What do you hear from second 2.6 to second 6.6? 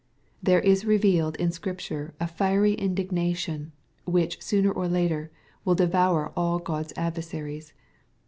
indignation/' which sooner or later will devour all